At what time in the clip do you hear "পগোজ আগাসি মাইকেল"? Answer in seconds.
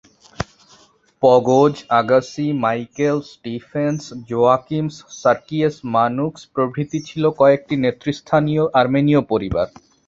1.23-3.17